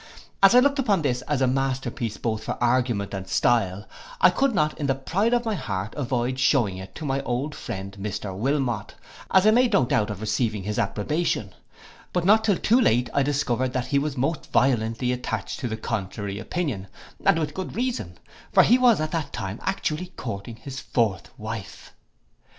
As 0.41 0.55
I 0.55 0.59
looked 0.61 0.79
upon 0.79 1.03
this 1.03 1.21
as 1.27 1.43
a 1.43 1.47
master 1.47 1.91
piece 1.91 2.17
both 2.17 2.43
for 2.43 2.57
argument 2.59 3.13
and 3.13 3.27
style, 3.27 3.87
I 4.19 4.31
could 4.31 4.55
not 4.55 4.75
in 4.79 4.87
the 4.87 4.95
pride 4.95 5.31
of 5.31 5.45
my 5.45 5.53
heart 5.53 5.93
avoid 5.95 6.39
shewing 6.39 6.77
it 6.77 6.95
to 6.95 7.05
my 7.05 7.21
old 7.21 7.53
friend 7.53 7.95
Mr 7.99 8.35
Wilmot, 8.35 8.95
as 9.29 9.45
I 9.45 9.51
made 9.51 9.73
no 9.73 9.85
doubt 9.85 10.09
of 10.09 10.19
receiving 10.19 10.63
his 10.63 10.79
approbation; 10.79 11.53
but 12.13 12.25
not 12.25 12.43
till 12.43 12.57
too 12.57 12.81
late 12.81 13.11
I 13.13 13.21
discovered 13.21 13.73
that 13.73 13.85
he 13.85 13.99
was 13.99 14.17
most 14.17 14.51
violently 14.51 15.11
attached 15.11 15.59
to 15.59 15.67
the 15.67 15.77
contrary 15.77 16.39
opinion, 16.39 16.87
and 17.23 17.37
with 17.37 17.53
good 17.53 17.75
reason; 17.75 18.17
for 18.51 18.63
he 18.63 18.79
was 18.79 18.99
at 18.99 19.11
that 19.11 19.31
time 19.31 19.59
actually 19.61 20.07
courting 20.17 20.61
a 20.65 20.71
fourth 20.71 21.29
wife. 21.37 21.93